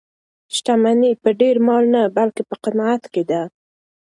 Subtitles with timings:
[0.55, 3.41] شتمني په ډېر مال نه بلکې په قناعت کې ده.